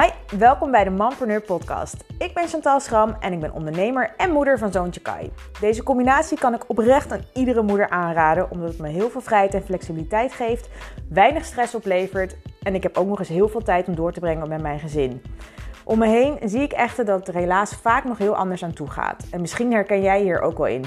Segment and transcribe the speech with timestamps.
[0.00, 2.04] Hi, welkom bij de Mompreneur podcast.
[2.18, 5.32] Ik ben Chantal Schram en ik ben ondernemer en moeder van zoontje Kai.
[5.60, 9.54] Deze combinatie kan ik oprecht aan iedere moeder aanraden, omdat het me heel veel vrijheid
[9.54, 10.68] en flexibiliteit geeft,
[11.08, 14.20] weinig stress oplevert en ik heb ook nog eens heel veel tijd om door te
[14.20, 15.22] brengen met mijn gezin.
[15.84, 18.72] Om me heen zie ik echter dat het er helaas vaak nog heel anders aan
[18.72, 19.26] toe gaat.
[19.30, 20.84] En misschien herken jij hier ook wel in.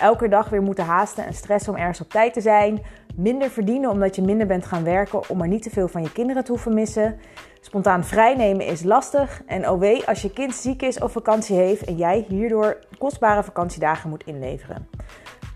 [0.00, 2.82] Elke dag weer moeten haasten en stressen om ergens op tijd te zijn.
[3.18, 6.12] Minder verdienen omdat je minder bent gaan werken om maar niet te veel van je
[6.12, 7.18] kinderen te hoeven missen.
[7.60, 9.42] Spontaan vrijnemen is lastig.
[9.46, 14.10] En oh als je kind ziek is of vakantie heeft en jij hierdoor kostbare vakantiedagen
[14.10, 14.88] moet inleveren.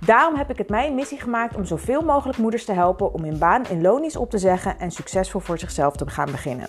[0.06, 3.38] Daarom heb ik het mijn missie gemaakt om zoveel mogelijk moeders te helpen om hun
[3.38, 6.68] baan in lonisch op te zeggen en succesvol voor zichzelf te gaan beginnen.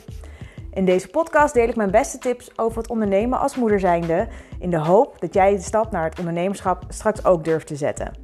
[0.73, 4.27] In deze podcast deel ik mijn beste tips over het ondernemen als moeder zijnde,
[4.59, 8.23] in de hoop dat jij de stap naar het ondernemerschap straks ook durft te zetten.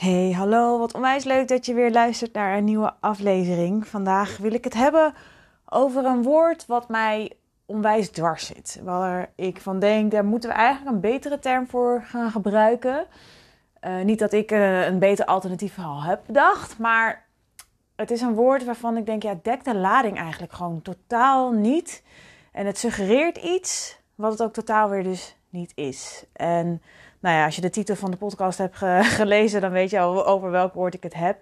[0.00, 3.86] Hey, hallo, wat onwijs leuk dat je weer luistert naar een nieuwe aflevering.
[3.86, 5.14] Vandaag wil ik het hebben
[5.64, 7.32] over een woord wat mij
[7.66, 8.80] onwijs dwars zit.
[8.84, 13.06] Waar ik van denk, daar moeten we eigenlijk een betere term voor gaan gebruiken.
[13.80, 17.26] Uh, niet dat ik uh, een beter alternatief al heb bedacht, maar
[17.96, 22.02] het is een woord waarvan ik denk, ja, dekt de lading eigenlijk gewoon totaal niet.
[22.52, 26.24] En het suggereert iets wat het ook totaal weer dus niet is.
[26.32, 26.82] En
[27.20, 30.00] nou ja, als je de titel van de podcast hebt ge gelezen, dan weet je
[30.00, 31.38] al over welk woord ik het heb.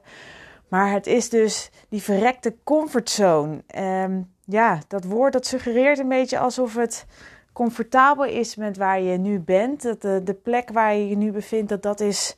[0.68, 3.62] Maar het is dus die verrekte comfortzone.
[3.78, 7.06] Um, ja, dat woord dat suggereert een beetje alsof het
[7.52, 9.82] comfortabel is met waar je nu bent.
[9.82, 12.36] Dat de, de plek waar je je nu bevindt, dat dat is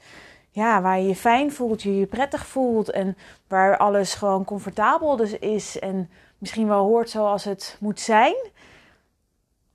[0.51, 2.91] ja, waar je je fijn voelt, je je prettig voelt.
[2.91, 3.17] En
[3.49, 5.79] waar alles gewoon comfortabel dus is.
[5.79, 8.35] En misschien wel hoort zoals het moet zijn.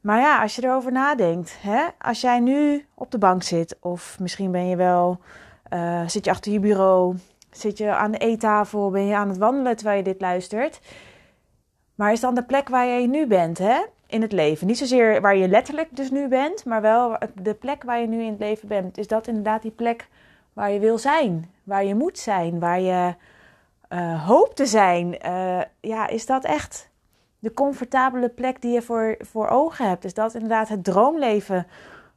[0.05, 4.19] Maar ja, als je erover nadenkt, hè, als jij nu op de bank zit, of
[4.19, 5.19] misschien ben je wel,
[5.73, 7.15] uh, zit je achter je bureau,
[7.51, 10.79] zit je aan de eettafel, ben je aan het wandelen terwijl je dit luistert.
[11.95, 13.81] Maar is dan de plek waar jij nu bent, hè?
[14.07, 14.67] in het leven.
[14.67, 18.21] Niet zozeer waar je letterlijk dus nu bent, maar wel de plek waar je nu
[18.21, 18.97] in het leven bent.
[18.97, 20.07] Is dat inderdaad die plek
[20.53, 23.15] waar je wil zijn, waar je moet zijn, waar je
[23.89, 25.17] uh, hoopt te zijn?
[25.25, 26.89] Uh, ja, is dat echt
[27.45, 30.03] de comfortabele plek die je voor, voor ogen hebt?
[30.03, 31.67] Is dat inderdaad het droomleven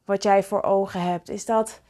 [0.04, 1.30] wat jij voor ogen hebt?
[1.30, 1.80] Is dat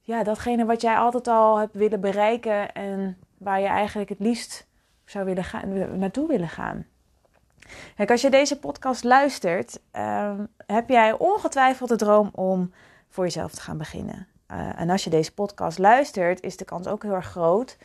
[0.00, 4.66] ja, datgene wat jij altijd al hebt willen bereiken en waar je eigenlijk het liefst
[5.04, 6.86] zou willen gaan, naartoe willen gaan?
[7.96, 10.32] Kijk, als je deze podcast luistert, uh,
[10.66, 12.72] heb jij ongetwijfeld de droom om
[13.08, 14.26] voor jezelf te gaan beginnen.
[14.50, 17.78] Uh, en als je deze podcast luistert, is de kans ook heel erg groot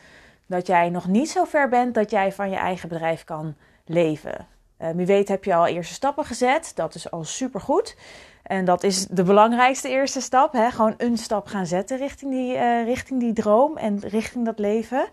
[0.46, 3.54] dat jij nog niet zo ver bent dat jij van je eigen bedrijf kan
[3.84, 4.46] leven.
[4.94, 6.72] Wie weet heb je al eerste stappen gezet.
[6.74, 7.96] Dat is al supergoed.
[8.42, 10.52] En dat is de belangrijkste eerste stap.
[10.52, 10.70] Hè?
[10.70, 15.08] Gewoon een stap gaan zetten richting die, uh, richting die droom en richting dat leven.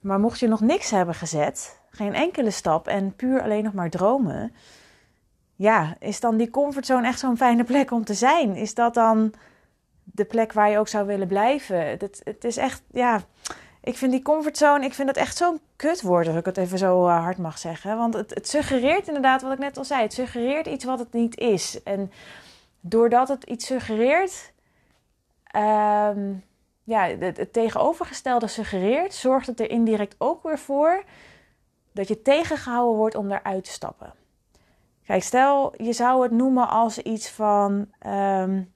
[0.00, 3.90] Maar mocht je nog niks hebben gezet, geen enkele stap en puur alleen nog maar
[3.90, 4.52] dromen.
[5.56, 8.56] Ja, is dan die comfortzone echt zo'n fijne plek om te zijn?
[8.56, 9.32] Is dat dan
[10.04, 11.88] de plek waar je ook zou willen blijven?
[12.24, 13.20] Het is echt, ja,
[13.82, 17.06] ik vind die comfortzone, ik vind dat echt zo'n kutwoord, als ik het even zo
[17.06, 17.96] uh, hard mag zeggen.
[17.96, 21.12] Want het, het, suggereert inderdaad, wat ik net al zei, het suggereert iets wat het
[21.12, 21.82] niet is.
[21.82, 22.12] En
[22.80, 24.52] doordat het iets suggereert,
[25.56, 26.44] um,
[26.84, 31.04] ja, het, tegenovergestelde suggereert, zorgt het er indirect ook weer voor
[31.92, 34.12] dat je tegengehouden wordt om eruit te stappen.
[35.06, 38.72] Kijk, stel je zou het noemen als iets van, um,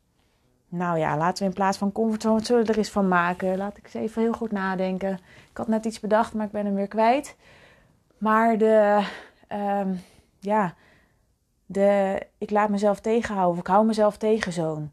[0.76, 3.56] nou ja, laten we in plaats van comfortzone, wat zullen we er eens van maken?
[3.56, 5.12] Laat ik eens even heel goed nadenken.
[5.50, 7.36] Ik had net iets bedacht, maar ik ben hem weer kwijt.
[8.18, 9.06] Maar de,
[9.52, 10.00] um,
[10.38, 10.74] ja,
[11.66, 14.92] de, ik laat mezelf tegenhouden of ik hou mezelf tegen zo'n.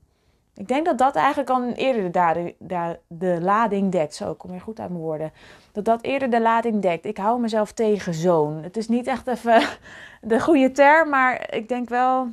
[0.56, 4.16] Ik denk dat dat eigenlijk al eerder de, de, de lading dekt.
[4.16, 5.32] Zo, ik kom weer goed uit mijn woorden.
[5.72, 7.06] Dat dat eerder de lading dekt.
[7.06, 8.64] Ik hou mezelf tegen zoon.
[8.64, 9.62] Het is niet echt even
[10.22, 12.28] de goede term, maar ik denk wel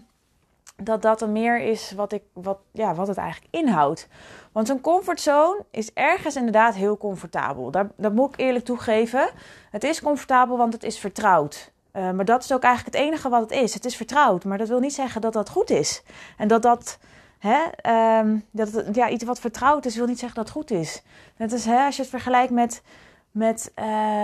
[0.82, 4.08] dat dat er meer is wat, ik, wat, ja, wat het eigenlijk inhoudt.
[4.52, 7.70] Want zo'n comfortzone is ergens inderdaad heel comfortabel.
[7.70, 9.30] Daar, dat moet ik eerlijk toegeven.
[9.70, 11.72] Het is comfortabel, want het is vertrouwd.
[11.92, 13.74] Uh, maar dat is ook eigenlijk het enige wat het is.
[13.74, 16.02] Het is vertrouwd, maar dat wil niet zeggen dat dat goed is.
[16.36, 16.98] En dat dat
[17.38, 17.58] Hè?
[18.20, 21.02] Um, dat ja, iets wat vertrouwd is, wil niet zeggen dat het goed is.
[21.36, 22.82] Net als hè, als je het vergelijkt met,
[23.30, 23.72] met,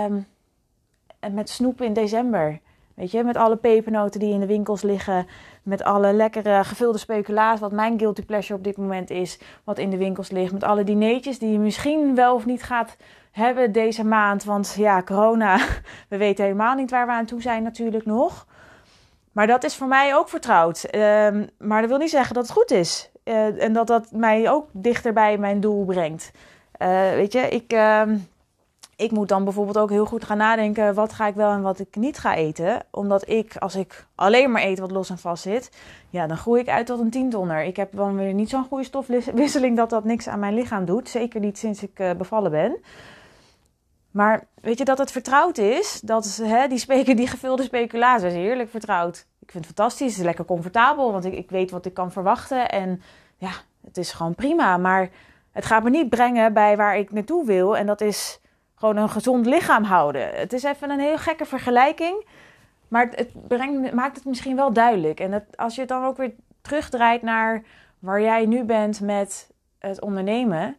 [0.05, 0.27] um,
[1.33, 2.59] met snoepen in december.
[2.93, 5.27] Weet je, met alle pepernoten die in de winkels liggen.
[5.65, 9.39] Met alle lekkere gevulde speculaas, wat mijn guilty pleasure op dit moment is.
[9.63, 10.53] Wat in de winkels ligt.
[10.53, 12.97] Met alle dineetjes die je misschien wel of niet gaat
[13.31, 14.43] hebben deze maand.
[14.43, 15.57] Want ja, corona,
[16.09, 18.45] we weten helemaal niet waar we aan toe zijn natuurlijk nog.
[19.31, 20.87] Maar dat is voor mij ook vertrouwd.
[20.91, 21.01] Uh,
[21.57, 23.09] maar dat wil niet zeggen dat het goed is.
[23.23, 26.31] Uh, en dat dat mij ook dichter bij mijn doel brengt.
[26.81, 28.01] Uh, weet je, ik, uh,
[28.95, 31.79] ik moet dan bijvoorbeeld ook heel goed gaan nadenken wat ga ik wel en wat
[31.79, 32.85] ik niet ga eten.
[32.91, 35.69] Omdat ik, als ik alleen maar eet wat los en vast zit,
[36.09, 37.63] ja, dan groei ik uit tot een tientonner.
[37.63, 41.09] Ik heb dan weer niet zo'n goede stofwisseling dat dat niks aan mijn lichaam doet.
[41.09, 42.77] Zeker niet sinds ik uh, bevallen ben.
[44.11, 46.01] Maar weet je dat het vertrouwd is?
[46.03, 49.27] Dat hè, die, speker, die gevulde speculatie is heerlijk vertrouwd.
[49.39, 52.11] Ik vind het fantastisch, het is lekker comfortabel, want ik, ik weet wat ik kan
[52.11, 52.69] verwachten.
[52.69, 53.01] En
[53.37, 53.51] ja,
[53.85, 54.77] het is gewoon prima.
[54.77, 55.09] Maar
[55.51, 57.77] het gaat me niet brengen bij waar ik naartoe wil.
[57.77, 58.39] En dat is
[58.75, 60.29] gewoon een gezond lichaam houden.
[60.29, 62.25] Het is even een heel gekke vergelijking.
[62.87, 65.19] Maar het brengt, maakt het misschien wel duidelijk.
[65.19, 67.63] En als je het dan ook weer terugdraait naar
[67.99, 70.75] waar jij nu bent met het ondernemen.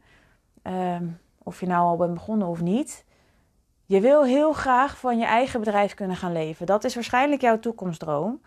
[0.63, 1.05] Ehm,
[1.43, 3.05] of je nou al bent begonnen of niet.
[3.87, 6.67] Je wil heel graag van je eigen bedrijf kunnen gaan leven.
[6.67, 8.41] Dat is waarschijnlijk jouw toekomstdroom.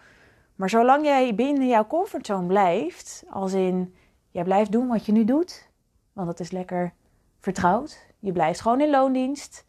[0.56, 3.95] Maar zolang jij binnen jouw comfortzone blijft, als in
[4.31, 5.69] jij blijft doen wat je nu doet,
[6.13, 6.94] want dat is lekker
[7.40, 8.07] vertrouwd.
[8.19, 9.66] Je blijft gewoon in loondienst.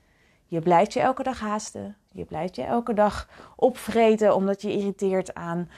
[0.46, 1.96] Je blijft je elke dag haasten.
[2.12, 5.68] Je blijft je elke dag opvreten omdat je irriteert aan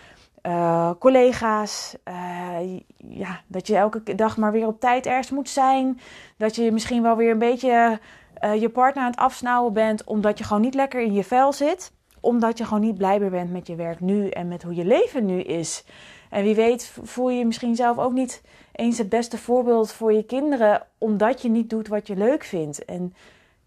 [0.42, 1.96] uh, collega's.
[2.08, 6.00] Uh, ja, dat je elke dag maar weer op tijd ergens moet zijn.
[6.36, 8.00] Dat je misschien wel weer een beetje
[8.44, 11.52] uh, je partner aan het afsnauwen bent omdat je gewoon niet lekker in je vel
[11.52, 11.92] zit.
[12.20, 15.26] Omdat je gewoon niet blij bent met je werk nu en met hoe je leven
[15.26, 15.84] nu is.
[16.32, 18.42] En wie weet voel je je misschien zelf ook niet
[18.72, 22.84] eens het beste voorbeeld voor je kinderen, omdat je niet doet wat je leuk vindt.
[22.84, 23.14] En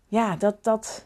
[0.08, 1.06] ja, dat, dat,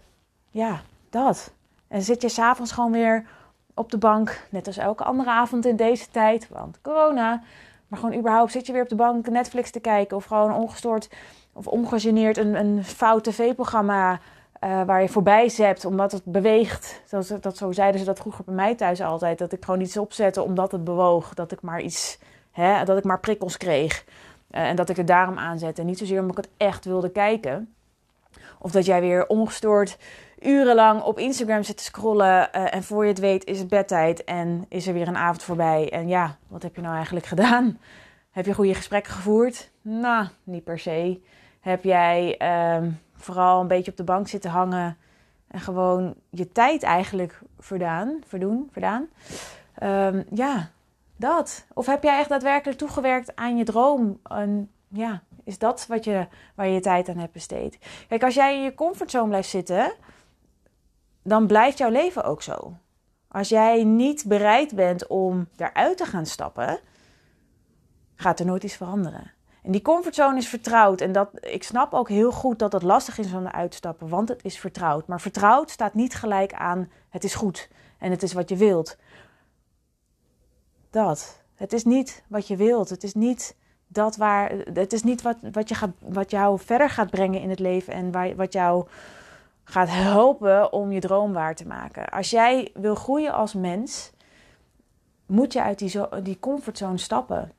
[0.50, 1.54] ja, dat.
[1.88, 3.26] En zit je s'avonds gewoon weer
[3.74, 7.44] op de bank, net als elke andere avond in deze tijd, want corona.
[7.88, 11.10] Maar gewoon überhaupt zit je weer op de bank Netflix te kijken of gewoon ongestoord
[11.54, 14.20] of ongegeneerd een, een fout tv-programma
[14.64, 17.02] uh, waar je voorbij zept omdat het beweegt.
[17.10, 19.38] Dat, dat, zo zeiden ze dat vroeger bij mij thuis altijd.
[19.38, 21.34] Dat ik gewoon iets opzette omdat het bewoog.
[21.34, 22.20] Dat ik maar iets,
[22.52, 24.06] hè, dat ik maar prikkels kreeg.
[24.52, 25.84] Uh, en dat ik het daarom aanzette.
[25.84, 27.74] Niet zozeer omdat ik het echt wilde kijken.
[28.60, 29.98] Of dat jij weer ongestoord
[30.42, 32.50] urenlang op Instagram zit te scrollen.
[32.56, 35.44] Uh, en voor je het weet is het bedtijd en is er weer een avond
[35.44, 35.90] voorbij.
[35.92, 37.80] En ja, wat heb je nou eigenlijk gedaan?
[38.32, 39.70] Heb je goede gesprekken gevoerd?
[39.82, 41.22] Nou, niet per se.
[41.60, 44.98] Heb jij ehm, vooral een beetje op de bank zitten hangen
[45.48, 49.08] en gewoon je tijd eigenlijk verdaan, verdoen, verdaan?
[49.84, 50.70] Um, ja,
[51.16, 51.66] dat.
[51.74, 54.20] Of heb jij echt daadwerkelijk toegewerkt aan je droom?
[54.24, 57.80] En ja, is dat wat je, waar je je tijd aan hebt besteed?
[58.08, 59.94] Kijk, als jij in je comfortzone blijft zitten,
[61.24, 62.74] dan blijft jouw leven ook zo.
[63.28, 66.80] Als jij niet bereid bent om eruit te gaan stappen,
[68.16, 69.32] gaat er nooit iets veranderen.
[69.64, 71.02] En die comfortzone is vertrouwd.
[71.02, 74.10] En dat, ik snap ook heel goed dat het lastig is om eruit te stappen,
[74.10, 75.08] want het is vertrouwd.
[75.08, 78.98] Maar vertrouwd staat niet gelijk aan het is goed en het is wat je wilt.
[80.90, 81.42] Dat.
[81.56, 82.90] Het is niet wat je wilt.
[82.90, 83.56] Het is niet
[83.88, 84.52] dat waar.
[84.74, 87.94] Het is niet wat, wat, je gaat, wat jou verder gaat brengen in het leven
[87.94, 88.88] en waar, wat jou
[89.64, 92.10] gaat helpen om je droom waar te maken.
[92.10, 94.12] Als jij wil groeien als mens,
[95.26, 97.52] moet je uit die, die comfortzone stappen.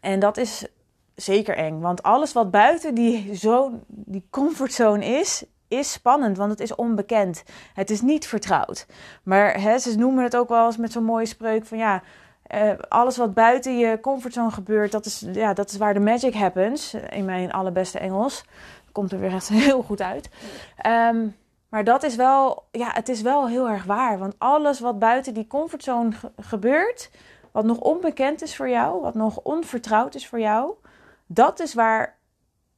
[0.00, 0.66] En dat is
[1.14, 1.80] zeker eng.
[1.80, 7.42] Want alles wat buiten die, zo, die comfortzone is, is spannend, want het is onbekend.
[7.74, 8.86] Het is niet vertrouwd.
[9.22, 12.02] Maar hè, ze noemen het ook wel eens met zo'n mooie spreuk van ja.
[12.54, 16.34] Uh, alles wat buiten je comfortzone gebeurt, dat is, ja, dat is waar de magic
[16.34, 16.94] happens.
[16.94, 18.44] In mijn allerbeste Engels.
[18.92, 20.30] Komt er weer echt heel goed uit.
[20.86, 21.36] Um,
[21.68, 24.18] maar dat is wel, ja, het is wel heel erg waar.
[24.18, 27.10] Want alles wat buiten die comfortzone gebeurt,
[27.52, 30.74] wat nog onbekend is voor jou, wat nog onvertrouwd is voor jou,
[31.34, 32.18] dat is waar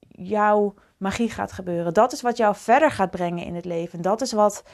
[0.08, 1.94] jouw magie gaat gebeuren.
[1.94, 4.02] Dat is wat jou verder gaat brengen in het leven.
[4.02, 4.64] Dat is wat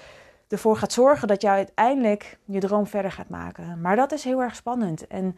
[0.48, 3.80] ervoor gaat zorgen dat jou uiteindelijk je droom verder gaat maken.
[3.80, 5.06] Maar dat is heel erg spannend.
[5.06, 5.36] En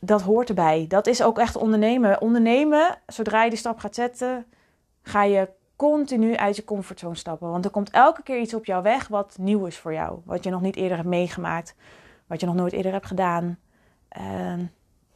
[0.00, 0.84] dat hoort erbij.
[0.88, 2.20] Dat is ook echt ondernemen.
[2.20, 4.46] Ondernemen, zodra je die stap gaat zetten,
[5.02, 7.50] ga je continu uit je comfortzone stappen.
[7.50, 10.20] Want er komt elke keer iets op jou weg wat nieuw is voor jou.
[10.24, 11.74] Wat je nog niet eerder hebt meegemaakt.
[12.26, 13.58] Wat je nog nooit eerder hebt gedaan.
[14.18, 14.54] Uh,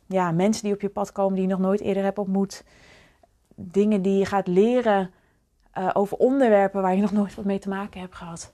[0.06, 2.64] ja, mensen die op je pad komen die je nog nooit eerder hebt ontmoet.
[3.54, 5.10] Dingen die je gaat leren
[5.78, 8.52] uh, over onderwerpen waar je nog nooit wat mee te maken hebt gehad.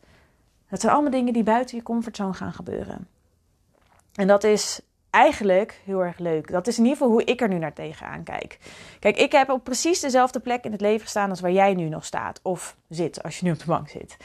[0.68, 3.08] Dat zijn allemaal dingen die buiten je comfortzone gaan gebeuren.
[4.14, 4.80] En dat is
[5.10, 6.50] eigenlijk heel erg leuk.
[6.50, 8.58] Dat is in ieder geval hoe ik er nu naar tegenaan kijk.
[8.98, 11.88] Kijk, ik heb op precies dezelfde plek in het leven gestaan als waar jij nu
[11.88, 12.40] nog staat.
[12.42, 14.16] Of zit, als je nu op de bank zit.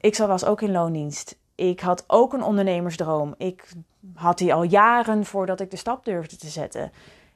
[0.00, 1.36] Ik was ook in loondienst.
[1.58, 3.34] Ik had ook een ondernemersdroom.
[3.36, 3.68] Ik
[4.14, 6.92] had die al jaren voordat ik de stap durfde te zetten.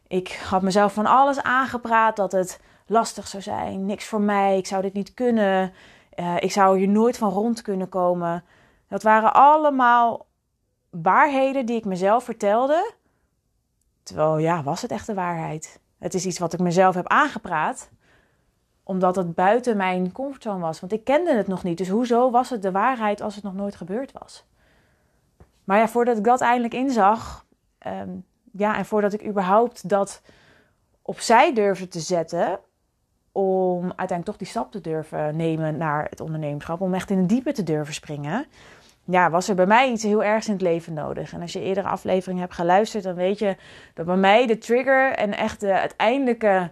[0.07, 3.87] Ik had mezelf van alles aangepraat dat het lastig zou zijn.
[3.87, 4.59] Niks voor mij.
[4.59, 5.73] Ik zou dit niet kunnen.
[6.15, 8.45] Uh, ik zou hier nooit van rond kunnen komen.
[8.89, 10.27] Dat waren allemaal
[10.91, 12.95] waarheden die ik mezelf vertelde.
[14.03, 15.81] Terwijl, ja, was het echt de waarheid?
[15.99, 17.91] Het is iets wat ik mezelf heb aangepraat.
[18.83, 20.81] Omdat het buiten mijn comfortzone was.
[20.81, 21.79] Want ik kende het nog niet.
[21.79, 24.45] Dus hoezo was het de waarheid als het nog nooit gebeurd was?
[25.65, 27.47] Maar ja, voordat ik dat eindelijk inzag.
[27.79, 28.11] Ehm,
[28.53, 30.23] ja, en voordat ik überhaupt dat
[31.03, 32.59] opzij durfde te zetten.
[33.33, 36.81] Om uiteindelijk toch die stap te durven nemen naar het ondernemerschap.
[36.81, 38.47] Om echt in de diepe te durven springen
[39.05, 41.33] ja, was er bij mij iets heel ergs in het leven nodig.
[41.33, 43.57] En als je eerdere aflevering hebt geluisterd, dan weet je
[43.95, 46.71] dat bij mij de trigger en echt de uiteindelijke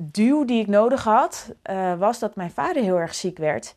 [0.00, 3.74] duw die ik nodig had, uh, was dat mijn vader heel erg ziek werd.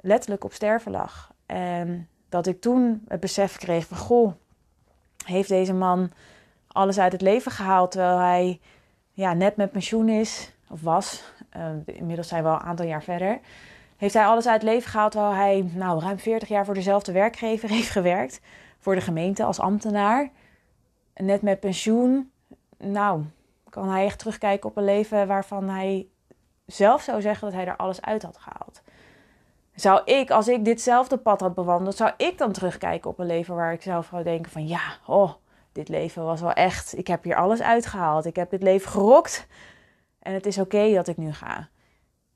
[0.00, 1.32] Letterlijk op sterven lag.
[1.46, 4.32] En dat ik toen het besef kreeg van, goh,
[5.24, 6.10] heeft deze man
[6.68, 8.60] alles uit het leven gehaald terwijl hij
[9.12, 11.32] ja, net met pensioen is, of was.
[11.56, 13.40] Uh, inmiddels zijn we al een aantal jaar verder
[14.02, 17.12] heeft hij alles uit het leven gehaald terwijl hij nou, ruim 40 jaar voor dezelfde
[17.12, 18.40] werkgever heeft gewerkt.
[18.78, 20.30] Voor de gemeente als ambtenaar.
[21.14, 22.30] Net met pensioen.
[22.78, 23.22] Nou,
[23.72, 26.06] kan hij echt terugkijken op een leven waarvan hij
[26.66, 28.82] zelf zou zeggen dat hij er alles uit had gehaald.
[29.74, 33.54] Zou ik, als ik ditzelfde pad had bewandeld, zou ik dan terugkijken op een leven
[33.54, 35.32] waar ik zelf zou denken van ja, oh,
[35.72, 38.26] dit leven was wel echt, ik heb hier alles uitgehaald.
[38.26, 39.46] Ik heb dit leven gerokt
[40.18, 41.68] en het is oké dat ik nu ga.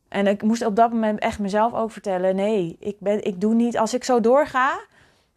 [0.08, 3.54] En ik moest op dat moment echt mezelf ook vertellen: nee, ik, ben, ik doe
[3.54, 3.78] niet.
[3.78, 4.80] Als ik zo doorga,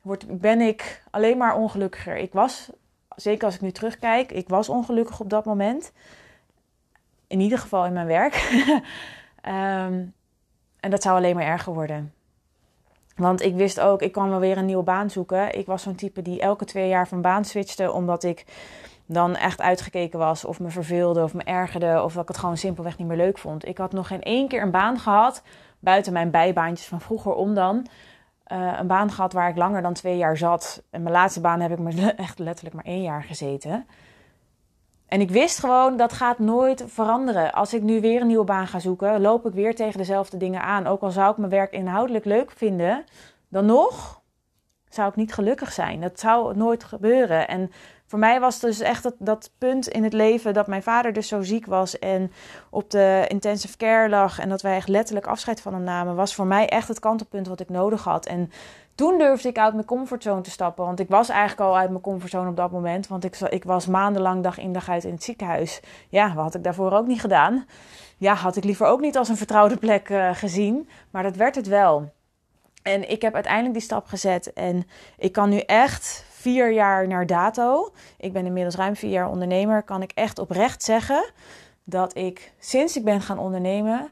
[0.01, 2.17] word, ben ik alleen maar ongelukkiger.
[2.17, 2.69] Ik was,
[3.21, 5.91] zeker als ik nu terugkijk, ik was ongelukkig op dat moment.
[7.27, 8.35] In ieder geval in mijn werk.
[9.41, 10.05] Ehm,
[10.79, 12.13] en dat zou alleen maar erger worden.
[13.15, 15.57] Want ik wist ook, ik kwam wel weer een nieuwe baan zoeken.
[15.57, 18.45] Ik was zo'n type die elke twee jaar van baan switchte, omdat ik
[19.05, 22.57] dan echt uitgekeken was of me verveelde of me ergerde of dat ik het gewoon
[22.57, 23.67] simpelweg niet meer leuk vond.
[23.67, 25.43] Ik had nog geen één keer een baan gehad,
[25.79, 27.87] buiten mijn bijbaantjes van vroeger om dan,
[28.51, 30.83] uh, een baan gehad waar ik langer dan twee jaar zat.
[30.89, 33.87] En mijn laatste baan heb ik maar echt letterlijk maar één jaar gezeten.
[35.07, 37.53] En ik wist gewoon, dat gaat nooit veranderen.
[37.53, 40.61] Als ik nu weer een nieuwe baan ga zoeken, loop ik weer tegen dezelfde dingen
[40.61, 40.87] aan.
[40.87, 43.03] Ook al zou ik mijn werk inhoudelijk leuk vinden,
[43.47, 44.18] dan nog
[44.89, 46.01] zou ik niet gelukkig zijn.
[46.01, 47.47] Dat zou nooit gebeuren.
[47.47, 47.71] En
[48.09, 51.27] voor mij was dus echt dat, dat punt in het leven dat mijn vader dus
[51.27, 52.31] zo ziek was en
[52.69, 56.35] op de intensive care lag en dat wij echt letterlijk afscheid van hem namen, was
[56.35, 58.25] voor mij echt het kantelpunt wat ik nodig had.
[58.25, 58.51] En
[58.95, 62.01] toen durfde ik uit mijn comfortzone te stappen, want ik was eigenlijk al uit mijn
[62.01, 65.23] comfortzone op dat moment, want ik, ik was maandenlang dag in dag uit in het
[65.23, 65.81] ziekenhuis.
[66.09, 67.65] Ja, wat had ik daarvoor ook niet gedaan?
[68.17, 71.55] Ja, had ik liever ook niet als een vertrouwde plek uh, gezien, maar dat werd
[71.55, 72.11] het wel.
[72.81, 77.25] En ik heb uiteindelijk die stap gezet en ik kan nu echt vier jaar naar
[77.25, 81.31] dato, ik ben inmiddels ruim vier jaar ondernemer, kan ik echt oprecht zeggen
[81.83, 84.09] dat ik sinds ik ben gaan ondernemen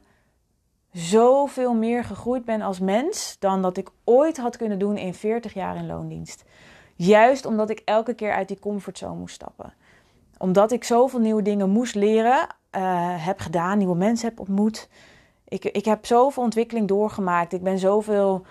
[0.92, 5.54] zoveel meer gegroeid ben als mens dan dat ik ooit had kunnen doen in 40
[5.54, 6.44] jaar in loondienst.
[6.96, 9.74] Juist omdat ik elke keer uit die comfortzone moest stappen.
[10.38, 14.90] Omdat ik zoveel nieuwe dingen moest leren, uh, heb gedaan, nieuwe mensen heb ontmoet.
[15.48, 17.54] Ik, ik heb zoveel ontwikkeling doorgemaakt.
[17.54, 18.46] Ik ben zoveel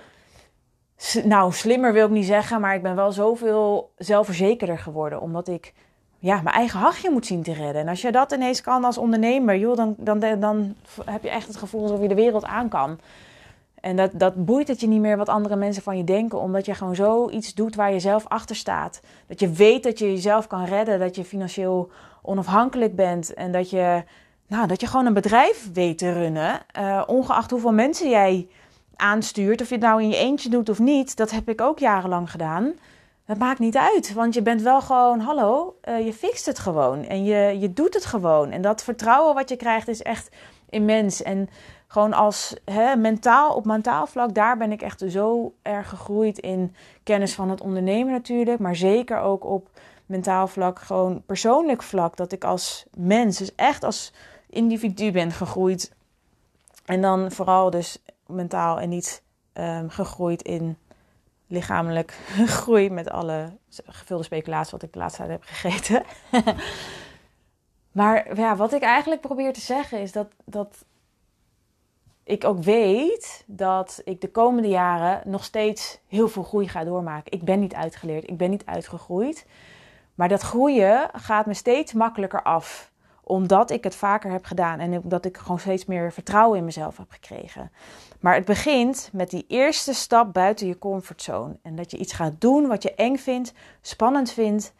[1.24, 5.20] nou, slimmer wil ik niet zeggen, maar ik ben wel zoveel zelfverzekerder geworden.
[5.20, 5.72] Omdat ik
[6.18, 7.82] ja, mijn eigen hachje moet zien te redden.
[7.82, 10.74] En als je dat ineens kan als ondernemer, joh, dan, dan, dan
[11.04, 12.98] heb je echt het gevoel alsof je de wereld aan kan.
[13.80, 16.66] En dat, dat boeit het je niet meer wat andere mensen van je denken, omdat
[16.66, 19.00] je gewoon zoiets doet waar je zelf achter staat.
[19.26, 21.90] Dat je weet dat je jezelf kan redden, dat je financieel
[22.22, 24.04] onafhankelijk bent en dat je,
[24.46, 28.48] nou, dat je gewoon een bedrijf weet te runnen, uh, ongeacht hoeveel mensen jij
[28.96, 29.60] aanstuurt.
[29.60, 32.30] Of je het nou in je eentje doet of niet, dat heb ik ook jarenlang
[32.30, 32.72] gedaan.
[33.26, 37.04] Dat maakt niet uit, want je bent wel gewoon, hallo, uh, je fixt het gewoon
[37.04, 38.50] en je, je doet het gewoon.
[38.50, 40.28] En dat vertrouwen wat je krijgt is echt
[40.70, 41.22] immens.
[41.22, 41.48] En
[41.86, 42.56] gewoon als
[42.96, 47.60] mentaal, op mentaal vlak, daar ben ik echt zo erg gegroeid in kennis van het
[47.60, 49.68] ondernemen natuurlijk, maar zeker ook op
[50.06, 54.12] mentaal vlak, gewoon persoonlijk vlak, dat ik als mens, dus echt als
[54.56, 55.92] individu ben gegroeid.
[56.84, 59.22] En dan vooral dus mentaal en niet
[59.54, 60.76] um, gegroeid in
[61.46, 62.18] lichamelijk
[62.60, 63.52] groei met alle
[63.86, 66.02] gevulde speculatie wat ik de laatste tijd heb gegeten.
[68.00, 70.84] maar ja, wat ik eigenlijk probeer te zeggen is dat, dat
[72.22, 77.32] ik ook weet dat ik de komende jaren nog steeds heel veel groei ga doormaken.
[77.32, 79.46] Ik ben niet uitgeleerd, ik ben niet uitgegroeid.
[80.14, 82.90] Maar dat groeien gaat me steeds makkelijker af
[83.28, 86.96] omdat ik het vaker heb gedaan en omdat ik gewoon steeds meer vertrouwen in mezelf
[86.96, 87.70] heb gekregen.
[88.20, 91.56] Maar het begint met die eerste stap buiten je comfortzone.
[91.62, 94.72] En dat je iets gaat doen wat je eng vindt, spannend vindt,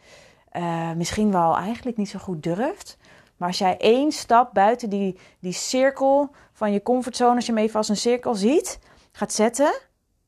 [0.53, 2.97] uh, misschien wel eigenlijk niet zo goed durft.
[3.37, 7.61] Maar als jij één stap buiten die, die cirkel van je comfortzone, als je hem
[7.61, 8.79] even als een cirkel ziet,
[9.11, 9.73] gaat zetten,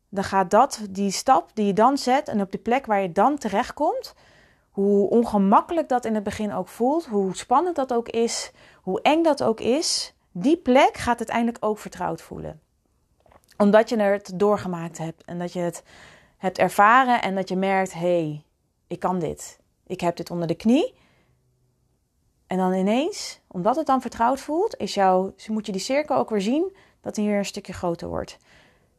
[0.09, 3.11] dan gaat dat, die stap die je dan zet en op de plek waar je
[3.11, 4.13] dan terechtkomt,
[4.79, 9.23] hoe ongemakkelijk dat in het begin ook voelt, hoe spannend dat ook is, hoe eng
[9.23, 12.61] dat ook is, die plek gaat uiteindelijk ook vertrouwd voelen.
[13.57, 15.83] Omdat je het doorgemaakt hebt en dat je het
[16.37, 18.43] hebt ervaren en dat je merkt: hé, hey,
[18.87, 19.59] ik kan dit.
[19.87, 20.93] Ik heb dit onder de knie.
[22.47, 24.97] En dan ineens, omdat het dan vertrouwd voelt, is
[25.47, 28.37] moet je die cirkel ook weer zien dat hij hier een stukje groter wordt.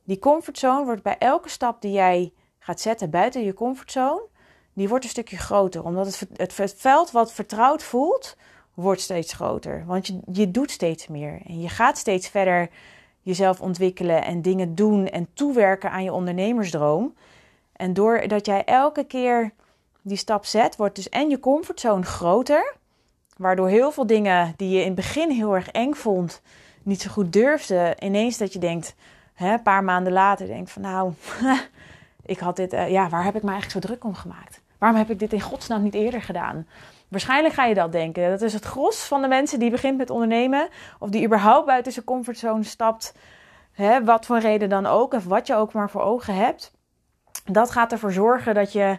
[0.04, 4.28] Die comfortzone wordt bij elke stap die jij gaat zetten buiten je comfortzone,
[4.80, 5.84] die wordt een stukje groter.
[5.84, 8.37] Omdat het, het veld wat vertrouwd voelt,
[8.75, 9.84] wordt steeds groter.
[9.87, 11.40] Want je, je doet steeds meer.
[11.46, 12.68] En je gaat steeds verder
[13.22, 17.14] jezelf ontwikkelen en dingen doen en toewerken aan je ondernemersdroom.
[17.72, 19.52] En doordat jij elke keer
[20.02, 22.75] die stap zet, wordt dus en je comfortzone groter.
[23.37, 26.42] Waardoor heel veel dingen die je in het begin heel erg eng vond,
[26.82, 28.94] niet zo goed durfde, ineens dat je denkt,
[29.34, 31.12] hè, een paar maanden later denkt van nou,
[32.25, 34.60] ik had dit, uh, ja, waar heb ik me eigenlijk zo druk om gemaakt?
[34.80, 36.66] Waarom heb ik dit in godsnaam niet eerder gedaan?
[37.08, 38.30] Waarschijnlijk ga je dat denken.
[38.30, 40.68] Dat is het gros van de mensen die begint met ondernemen,
[40.99, 43.14] of die überhaupt buiten zijn comfortzone stapt,
[43.72, 46.72] hè, wat voor reden dan ook, of wat je ook maar voor ogen hebt.
[47.44, 48.99] Dat gaat ervoor zorgen dat je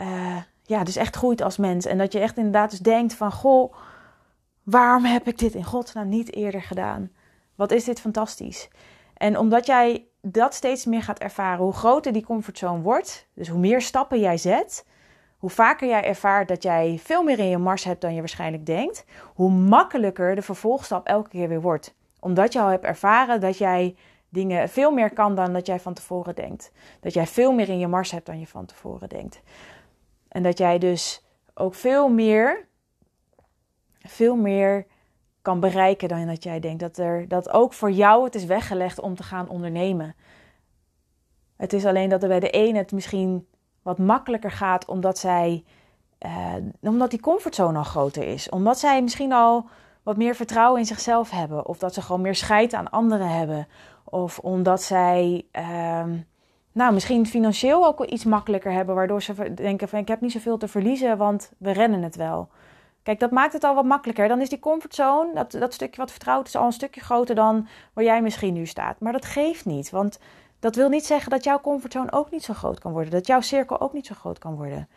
[0.00, 1.86] uh, ja, dus echt groeit als mens.
[1.86, 3.74] En dat je echt inderdaad dus denkt van, goh,
[4.62, 7.10] waarom heb ik dit in godsnaam niet eerder gedaan?
[7.54, 8.68] Wat is dit fantastisch?
[9.14, 13.58] En omdat jij dat steeds meer gaat ervaren, hoe groter die comfortzone wordt, dus hoe
[13.58, 14.84] meer stappen jij zet,
[15.40, 18.66] hoe vaker jij ervaart dat jij veel meer in je mars hebt dan je waarschijnlijk
[18.66, 19.04] denkt,
[19.34, 21.94] hoe makkelijker de vervolgstap elke keer weer wordt.
[22.18, 23.96] Omdat je al hebt ervaren dat jij
[24.28, 26.72] dingen veel meer kan dan dat jij van tevoren denkt.
[27.00, 29.42] Dat jij veel meer in je mars hebt dan je van tevoren denkt.
[30.28, 32.66] En dat jij dus ook veel meer,
[33.98, 34.86] veel meer
[35.42, 36.80] kan bereiken dan dat jij denkt.
[36.80, 40.14] Dat, er, dat ook voor jou het is weggelegd om te gaan ondernemen.
[41.56, 43.46] Het is alleen dat er bij de een het misschien
[43.82, 45.64] wat makkelijker gaat omdat zij,
[46.26, 48.48] uh, omdat die comfortzone al groter is.
[48.48, 49.68] Omdat zij misschien al
[50.02, 51.66] wat meer vertrouwen in zichzelf hebben.
[51.66, 53.68] Of dat ze gewoon meer scheid aan anderen hebben.
[54.04, 56.04] Of omdat zij uh,
[56.72, 58.94] nou, misschien financieel ook wel iets makkelijker hebben.
[58.94, 62.48] Waardoor ze denken van ik heb niet zoveel te verliezen, want we rennen het wel.
[63.02, 64.28] Kijk, dat maakt het al wat makkelijker.
[64.28, 67.68] Dan is die comfortzone, dat, dat stukje wat vertrouwd is, al een stukje groter dan
[67.92, 69.00] waar jij misschien nu staat.
[69.00, 70.18] Maar dat geeft niet, want
[70.60, 73.10] dat wil niet zeggen dat jouw comfortzone ook niet zo groot kan worden.
[73.10, 74.88] Dat jouw cirkel ook niet zo groot kan worden.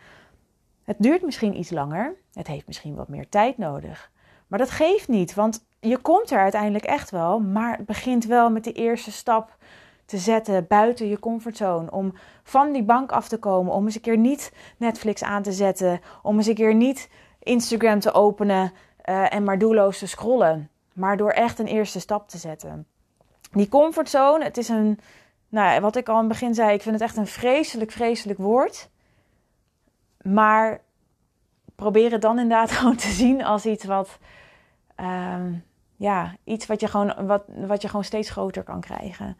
[0.83, 2.15] Het duurt misschien iets langer.
[2.33, 4.11] Het heeft misschien wat meer tijd nodig.
[4.47, 7.39] Maar dat geeft niet, want je komt er uiteindelijk echt wel.
[7.39, 9.57] Maar het begint wel met de eerste stap
[10.05, 11.91] te zetten buiten je comfortzone.
[11.91, 13.73] Om van die bank af te komen.
[13.73, 16.01] Om eens een keer niet Netflix aan te zetten.
[16.21, 18.71] Om eens een keer niet Instagram te openen
[19.05, 20.69] uh, en maar doelloos te scrollen.
[20.93, 22.87] Maar door echt een eerste stap te zetten.
[23.51, 24.99] Die comfortzone, het is een,
[25.53, 28.39] nou, wat ik al in het begin zei, ik vind het echt een vreselijk, vreselijk
[28.39, 28.89] woord.
[30.21, 30.81] Maar
[31.75, 34.17] probeer het dan inderdaad gewoon te zien als iets wat,
[34.99, 35.45] uh,
[35.95, 39.37] ja, iets wat je gewoon, wat, wat je gewoon steeds groter kan krijgen.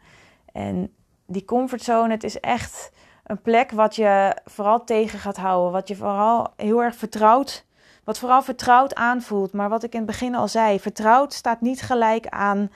[0.52, 0.94] En
[1.26, 2.92] die comfortzone, het is echt
[3.24, 5.72] een plek wat je vooral tegen gaat houden.
[5.72, 7.66] Wat je vooral heel erg vertrouwt.
[8.04, 9.52] Wat vooral vertrouwd aanvoelt.
[9.52, 12.70] Maar wat ik in het begin al zei, vertrouwd staat niet gelijk aan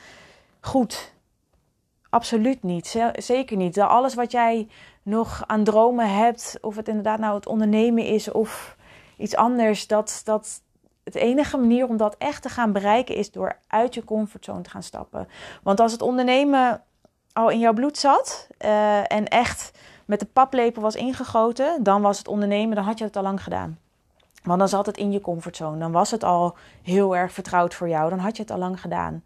[0.61, 1.17] goed.
[2.09, 3.01] Absoluut niet.
[3.13, 3.81] Zeker niet.
[3.81, 4.69] Alles wat jij
[5.03, 8.77] nog aan dromen hebt, of het inderdaad nou het ondernemen is of
[9.17, 10.63] iets anders, dat, dat
[11.05, 14.71] het enige manier om dat echt te gaan bereiken is door uit je comfortzone te
[14.71, 15.29] gaan stappen.
[15.63, 16.83] Want als het ondernemen
[17.33, 19.71] al in jouw bloed zat uh, en echt
[20.05, 23.43] met de paplepel was ingegoten, dan was het ondernemen, dan had je het al lang
[23.43, 23.79] gedaan.
[24.43, 25.79] Want dan zat het in je comfortzone.
[25.79, 28.11] Dan was het al heel erg vertrouwd voor jou.
[28.11, 29.25] Dan had je het al lang gedaan.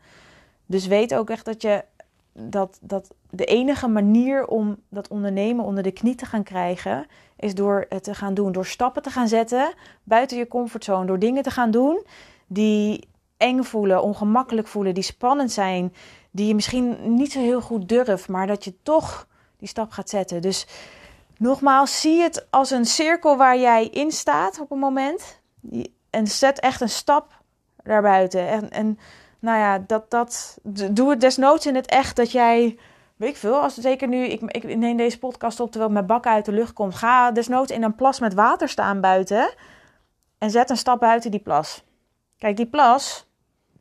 [0.66, 1.84] Dus weet ook echt dat je
[2.32, 7.54] dat, dat de enige manier om dat ondernemen onder de knie te gaan krijgen, is
[7.54, 8.52] door het te gaan doen.
[8.52, 11.06] Door stappen te gaan zetten buiten je comfortzone.
[11.06, 12.04] Door dingen te gaan doen
[12.46, 15.94] die eng voelen, ongemakkelijk voelen, die spannend zijn,
[16.30, 19.26] die je misschien niet zo heel goed durft, maar dat je toch
[19.58, 20.42] die stap gaat zetten.
[20.42, 20.66] Dus
[21.36, 25.40] nogmaals, zie het als een cirkel waar jij in staat op een moment.
[26.10, 27.42] En zet echt een stap
[27.82, 28.48] daarbuiten.
[28.48, 28.98] En, en
[29.42, 30.58] nou ja, dat, dat,
[30.90, 32.78] doe het desnoods in het echt dat jij,
[33.16, 36.26] weet ik veel, als zeker nu, ik, ik neem deze podcast op terwijl mijn bak
[36.26, 36.94] uit de lucht komt.
[36.94, 39.54] Ga desnoods in een plas met water staan buiten
[40.38, 41.84] en zet een stap buiten die plas.
[42.38, 43.26] Kijk, die plas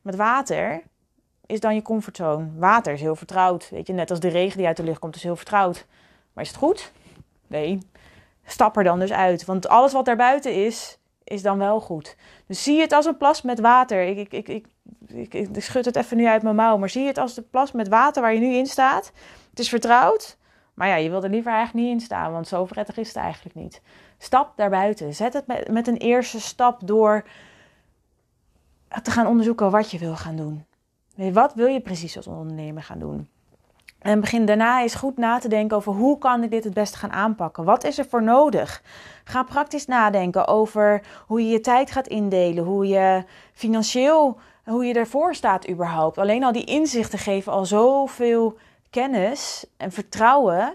[0.01, 0.83] met water,
[1.51, 2.47] is dan je comfortzone.
[2.57, 3.69] Water is heel vertrouwd.
[3.69, 5.85] Weet je, net als de regen die uit de lucht komt, is heel vertrouwd.
[6.33, 6.91] Maar is het goed?
[7.47, 7.77] Nee.
[8.45, 9.45] Stap er dan dus uit.
[9.45, 12.15] Want alles wat daarbuiten is, is dan wel goed.
[12.47, 14.03] Dus zie het als een plas met water.
[14.03, 14.67] Ik, ik, ik,
[15.07, 16.77] ik, ik, schud het even nu uit mijn mouw.
[16.77, 19.11] Maar zie het als de plas met water waar je nu in staat.
[19.49, 20.37] Het is vertrouwd.
[20.73, 22.31] Maar ja, je wilt er liever eigenlijk niet in staan.
[22.31, 23.81] Want zo prettig is het eigenlijk niet.
[24.17, 25.13] Stap daarbuiten.
[25.13, 27.23] Zet het met, met een eerste stap door
[29.03, 30.65] te gaan onderzoeken wat je wil gaan doen.
[31.33, 33.29] Wat wil je precies als ondernemer gaan doen?
[34.01, 36.97] En begin daarna eens goed na te denken over hoe kan ik dit het beste
[36.97, 37.63] gaan aanpakken?
[37.63, 38.81] Wat is er voor nodig?
[39.23, 44.93] Ga praktisch nadenken over hoe je je tijd gaat indelen, hoe je financieel, hoe je
[44.93, 46.17] ervoor staat überhaupt.
[46.17, 48.57] Alleen al die inzichten geven al zoveel
[48.89, 50.73] kennis en vertrouwen,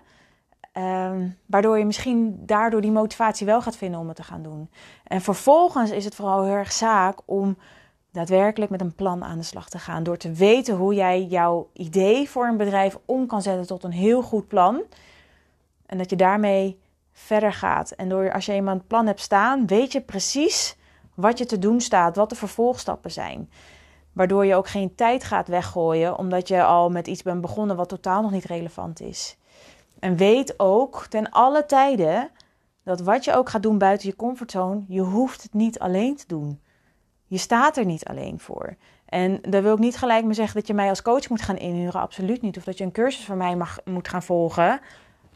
[0.72, 4.70] ehm, waardoor je misschien daardoor die motivatie wel gaat vinden om het te gaan doen.
[5.04, 7.56] En vervolgens is het vooral heel erg zaak om
[8.16, 10.02] daadwerkelijk met een plan aan de slag te gaan.
[10.02, 13.92] Door te weten hoe jij jouw idee voor een bedrijf om kan zetten tot een
[13.92, 14.82] heel goed plan.
[15.86, 16.78] En dat je daarmee
[17.12, 17.90] verder gaat.
[17.90, 20.76] En door, als je eenmaal een plan hebt staan, weet je precies
[21.14, 23.50] wat je te doen staat, wat de vervolgstappen zijn.
[24.12, 27.88] Waardoor je ook geen tijd gaat weggooien, omdat je al met iets bent begonnen wat
[27.88, 29.36] totaal nog niet relevant is.
[29.98, 32.30] En weet ook ten alle tijden
[32.82, 36.24] dat wat je ook gaat doen buiten je comfortzone, je hoeft het niet alleen te
[36.26, 36.60] doen.
[37.26, 38.76] Je staat er niet alleen voor.
[39.06, 41.56] En daar wil ik niet gelijk maar zeggen dat je mij als coach moet gaan
[41.56, 42.00] inhuren.
[42.00, 42.56] Absoluut niet.
[42.56, 44.80] Of dat je een cursus van mij mag, moet gaan volgen.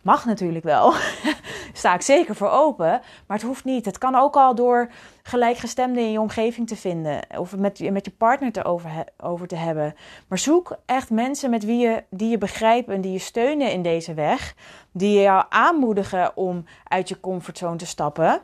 [0.03, 0.93] Mag natuurlijk wel.
[1.73, 3.01] Sta ik zeker voor open.
[3.27, 3.85] Maar het hoeft niet.
[3.85, 4.91] Het kan ook al door
[5.23, 7.21] gelijkgestemden in je omgeving te vinden.
[7.39, 9.95] Of met, met je partner te over, over te hebben.
[10.29, 13.83] Maar zoek echt mensen met wie je, die je begrijpen en die je steunen in
[13.83, 14.55] deze weg.
[14.93, 18.43] Die jou aanmoedigen om uit je comfortzone te stappen.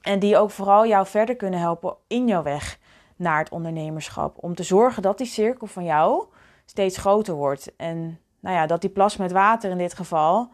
[0.00, 2.78] En die ook vooral jou verder kunnen helpen in jouw weg
[3.16, 4.36] naar het ondernemerschap.
[4.40, 6.24] Om te zorgen dat die cirkel van jou
[6.64, 7.76] steeds groter wordt.
[7.76, 10.48] En nou ja, dat die plas met water in dit geval.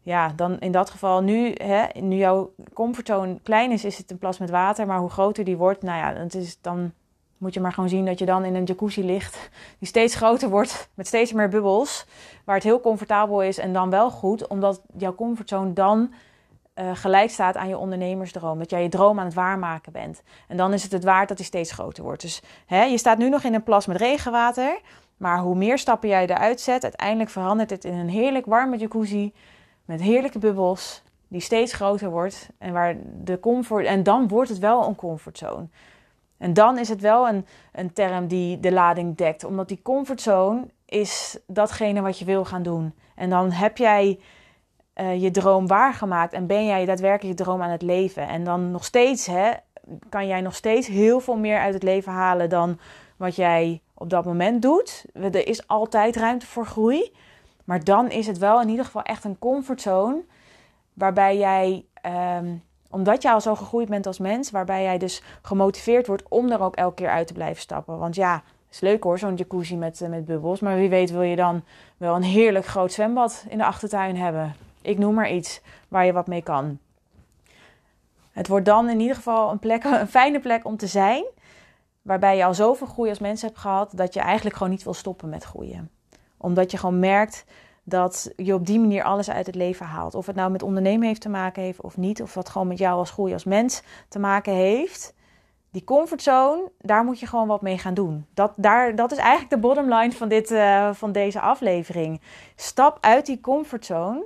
[0.00, 4.18] Ja, dan in dat geval nu, hè, nu jouw comfortzone klein is, is het een
[4.18, 4.86] plas met water.
[4.86, 6.92] Maar hoe groter die wordt, nou ja, het is, dan
[7.38, 9.50] moet je maar gewoon zien dat je dan in een jacuzzi ligt.
[9.78, 12.06] Die steeds groter wordt, met steeds meer bubbels.
[12.44, 16.12] Waar het heel comfortabel is en dan wel goed, omdat jouw comfortzone dan
[16.78, 18.58] uh, gelijk staat aan je ondernemersdroom.
[18.58, 20.22] Dat jij je droom aan het waarmaken bent.
[20.48, 22.22] En dan is het het waard dat die steeds groter wordt.
[22.22, 24.80] Dus hè, je staat nu nog in een plas met regenwater.
[25.16, 29.32] Maar hoe meer stappen jij eruit zet, uiteindelijk verandert het in een heerlijk warme jacuzzi.
[29.84, 31.02] Met heerlijke bubbels.
[31.28, 32.48] Die steeds groter wordt.
[32.58, 35.66] En, waar de comfort, en dan wordt het wel een comfortzone.
[36.38, 39.44] En dan is het wel een, een term die de lading dekt.
[39.44, 42.94] Omdat die comfortzone is datgene wat je wil gaan doen.
[43.14, 44.18] En dan heb jij
[45.00, 48.28] uh, je droom waargemaakt en ben jij daadwerkelijk je droom aan het leven.
[48.28, 49.52] En dan nog steeds hè,
[50.08, 52.78] kan jij nog steeds heel veel meer uit het leven halen dan
[53.16, 55.04] wat jij op dat moment doet.
[55.12, 57.12] Er is altijd ruimte voor groei.
[57.64, 60.22] Maar dan is het wel in ieder geval echt een comfortzone.
[60.92, 61.84] Waarbij jij,
[62.38, 66.50] um, omdat je al zo gegroeid bent als mens, waarbij jij dus gemotiveerd wordt om
[66.50, 67.98] er ook elke keer uit te blijven stappen.
[67.98, 70.60] Want ja, is leuk hoor, zo'n jacuzzi met, met bubbels.
[70.60, 71.62] Maar wie weet wil je dan
[71.96, 74.54] wel een heerlijk groot zwembad in de achtertuin hebben.
[74.88, 76.78] Ik noem maar iets waar je wat mee kan.
[78.30, 81.24] Het wordt dan in ieder geval een, plek, een fijne plek om te zijn.
[82.02, 84.94] Waarbij je al zoveel groei als mens hebt gehad dat je eigenlijk gewoon niet wil
[84.94, 85.90] stoppen met groeien.
[86.36, 87.44] Omdat je gewoon merkt
[87.82, 90.14] dat je op die manier alles uit het leven haalt.
[90.14, 92.22] Of het nou met ondernemen heeft te maken heeft of niet.
[92.22, 95.14] Of wat gewoon met jou als groei als mens te maken heeft.
[95.70, 98.26] Die comfortzone, daar moet je gewoon wat mee gaan doen.
[98.34, 102.20] Dat, daar, dat is eigenlijk de bottom line van, dit, uh, van deze aflevering.
[102.56, 104.24] Stap uit die comfortzone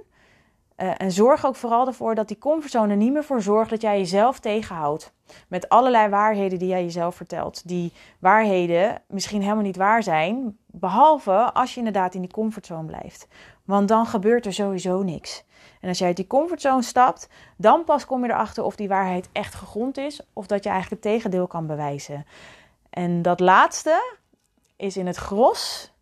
[0.83, 3.99] uh, en zorg ook vooral ervoor dat die comfortzone niet meer voor zorgt dat jij
[3.99, 5.13] jezelf tegenhoudt.
[5.49, 7.69] Met allerlei waarheden die jij jezelf vertelt.
[7.69, 10.59] Die waarheden misschien helemaal niet waar zijn.
[10.67, 13.29] Behalve als je inderdaad in die comfortzone blijft.
[13.65, 15.45] Want dan gebeurt er sowieso niks.
[15.81, 19.29] En als jij uit die comfortzone stapt, dan pas kom je erachter of die waarheid
[19.33, 20.21] echt gegrond is.
[20.33, 22.27] Of dat je eigenlijk het tegendeel kan bewijzen.
[22.91, 24.17] En dat laatste
[24.77, 25.93] is in het gros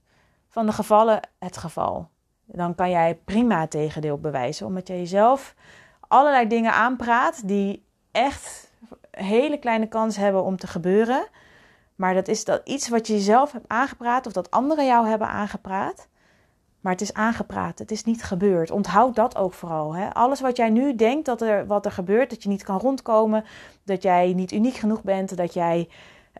[0.49, 2.09] van de gevallen het geval
[2.52, 4.66] dan kan jij prima tegendeel bewijzen.
[4.66, 5.54] Omdat je jezelf
[6.00, 8.72] allerlei dingen aanpraat die echt
[9.10, 11.26] hele kleine kans hebben om te gebeuren.
[11.94, 15.28] Maar dat is dat iets wat je jezelf hebt aangepraat of dat anderen jou hebben
[15.28, 16.08] aangepraat.
[16.80, 18.70] Maar het is aangepraat, het is niet gebeurd.
[18.70, 19.94] Onthoud dat ook vooral.
[19.94, 20.14] Hè?
[20.14, 23.44] Alles wat jij nu denkt dat er, wat er gebeurt, dat je niet kan rondkomen,
[23.84, 25.88] dat jij niet uniek genoeg bent, dat jij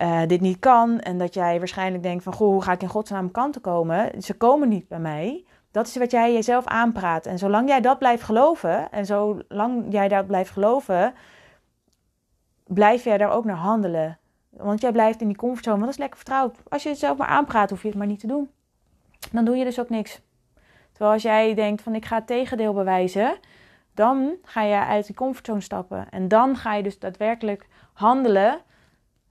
[0.02, 2.88] uh, dit niet kan en dat jij waarschijnlijk denkt van, goh, hoe ga ik in
[2.88, 4.22] godsnaam kanten komen?
[4.22, 5.44] Ze komen niet bij mij.
[5.70, 7.26] Dat is wat jij jezelf aanpraat.
[7.26, 11.14] En zolang jij dat blijft geloven, en zolang jij dat blijft geloven,
[12.64, 14.18] blijf jij daar ook naar handelen.
[14.50, 16.56] Want jij blijft in die comfortzone, want dat is lekker vertrouwd.
[16.68, 18.50] Als je het zelf maar aanpraat, hoef je het maar niet te doen.
[19.33, 20.20] Dan doe je dus ook niks.
[20.90, 23.38] Terwijl als jij denkt van ik ga het tegendeel bewijzen,
[23.94, 26.11] dan ga je uit die comfortzone stappen.
[26.11, 28.61] En dan ga je dus daadwerkelijk handelen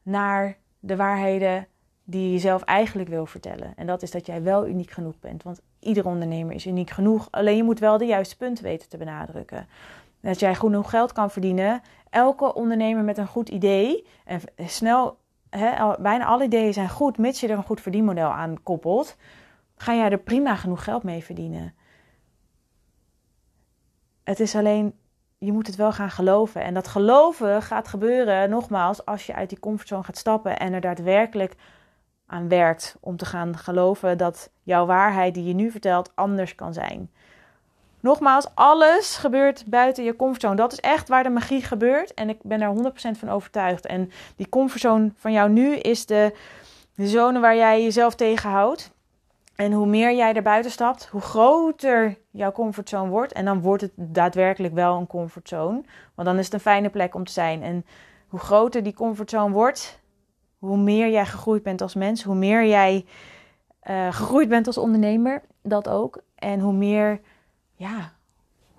[0.04, 1.68] naar de waarheden
[2.04, 3.74] die je jezelf eigenlijk wil vertellen.
[3.76, 5.44] En dat is dat jij wel uniek genoeg bent.
[5.44, 7.28] Want ieder ondernemer is uniek genoeg.
[7.32, 9.68] Alleen je moet wel de juiste punten weten te benadrukken.
[10.22, 11.82] Dat jij genoeg geld kan verdienen.
[12.10, 15.18] Elke ondernemer met een goed idee en snel
[16.00, 19.16] bijna alle ideeën zijn goed, mits je er een goed verdienmodel aan koppelt,
[19.76, 21.74] ga jij er prima genoeg geld mee verdienen.
[24.24, 24.94] Het is alleen,
[25.38, 26.64] je moet het wel gaan geloven.
[26.64, 30.82] En dat geloven gaat gebeuren, nogmaals, als je uit die comfortzone gaat stappen en er
[30.82, 31.56] daadwerkelijk
[32.30, 36.74] aan werkt om te gaan geloven dat jouw waarheid die je nu vertelt anders kan
[36.74, 37.10] zijn.
[38.00, 40.56] Nogmaals, alles gebeurt buiten je comfortzone.
[40.56, 42.14] Dat is echt waar de magie gebeurt.
[42.14, 42.76] En ik ben daar
[43.16, 43.86] 100% van overtuigd.
[43.86, 46.36] En die comfortzone van jou nu is de,
[46.96, 48.92] de zone waar jij jezelf tegenhoudt.
[49.56, 53.34] En hoe meer jij er buiten stapt, hoe groter jouw comfortzone wordt.
[53.34, 55.82] En dan wordt het daadwerkelijk wel een comfortzone.
[56.16, 57.64] Want dan is het een fijne plek om te zijn.
[57.64, 57.86] En
[58.28, 60.00] hoe groter die comfortzone wordt,
[60.60, 63.06] hoe meer jij gegroeid bent als mens, hoe meer jij
[63.90, 66.22] uh, gegroeid bent als ondernemer, dat ook.
[66.36, 67.20] En hoe meer
[67.76, 68.14] ja,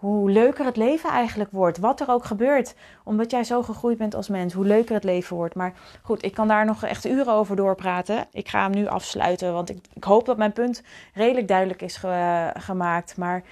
[0.00, 1.78] hoe leuker het leven eigenlijk wordt.
[1.78, 2.74] Wat er ook gebeurt.
[3.04, 4.52] Omdat jij zo gegroeid bent als mens.
[4.52, 5.54] Hoe leuker het leven wordt.
[5.54, 8.26] Maar goed, ik kan daar nog echt uren over doorpraten.
[8.32, 9.52] Ik ga hem nu afsluiten.
[9.52, 10.82] Want ik, ik hoop dat mijn punt
[11.14, 12.02] redelijk duidelijk is
[12.54, 13.16] gemaakt.
[13.16, 13.42] Maar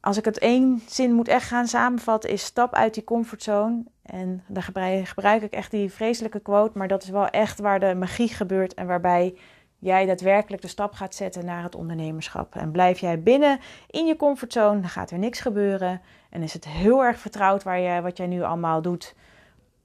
[0.00, 2.30] als ik het één zin moet echt gaan samenvatten.
[2.30, 3.82] Is stap uit die comfortzone.
[4.10, 6.78] En daar gebruik, ik echt die vreselijke quote.
[6.78, 8.74] Maar dat is wel echt waar de magie gebeurt.
[8.74, 9.34] En waarbij
[9.78, 12.54] jij daadwerkelijk de stap gaat zetten naar het ondernemerschap.
[12.54, 16.00] En blijf jij binnen in je comfortzone, dan gaat er niks gebeuren.
[16.30, 19.14] En is het heel erg vertrouwd waar je, wat jij nu allemaal doet.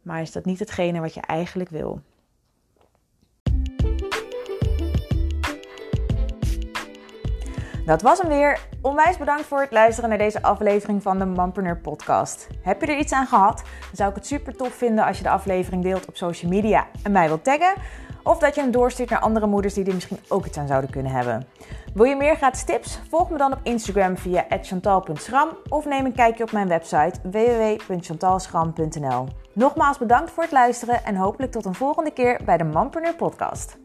[0.02, 2.02] Maar is dat niet hetgene wat je eigenlijk wil?
[7.86, 8.60] Dat was hem weer.
[8.82, 12.48] Onwijs bedankt voor het luisteren naar deze aflevering van de Mompreneur podcast.
[12.62, 13.58] Heb je er iets aan gehad?
[13.58, 16.88] Dan zou ik het super tof vinden als je de aflevering deelt op social media
[17.04, 17.74] en mij wilt taggen.
[18.24, 20.90] Of dat je hem doorstuurt naar andere moeders die er misschien ook iets aan zouden
[20.90, 21.48] kunnen hebben.
[21.94, 23.00] Wil je meer gratis tips?
[23.10, 29.28] Volg me dan op Instagram via chantal.schram of neem een kijkje op mijn website www.chantalschram.nl.
[29.54, 33.78] Nogmaals bedankt voor het luisteren en hopelijk tot een volgende keer bij de Mompreneur podcast.